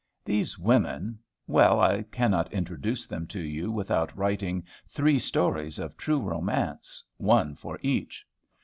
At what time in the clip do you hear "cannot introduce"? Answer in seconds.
2.01-3.05